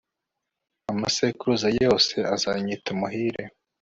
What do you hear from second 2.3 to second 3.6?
azanyita umuhire